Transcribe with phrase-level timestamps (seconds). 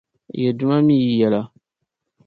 [0.39, 1.41] Yi Duuma mi yi yɛla.